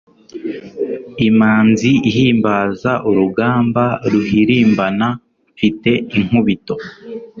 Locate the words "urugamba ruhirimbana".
3.09-5.07